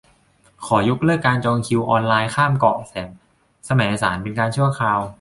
[0.65, 2.93] ขอยกเลิกการจองคิวออนไลน์ข้ามเกาะแส
[3.79, 5.01] มสารเป็นการชั่วคราว